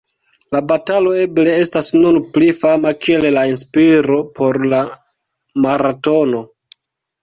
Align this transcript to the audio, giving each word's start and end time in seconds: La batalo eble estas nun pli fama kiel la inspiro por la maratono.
La 0.55 0.61
batalo 0.69 1.11
eble 1.23 1.53
estas 1.65 1.91
nun 1.99 2.17
pli 2.39 2.49
fama 2.63 2.95
kiel 3.05 3.31
la 3.39 3.45
inspiro 3.53 4.21
por 4.41 4.63
la 4.75 4.85
maratono. 5.71 6.47